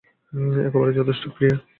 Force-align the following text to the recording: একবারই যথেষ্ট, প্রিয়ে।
একবারই 0.61 0.97
যথেষ্ট, 0.99 1.23
প্রিয়ে। 1.35 1.53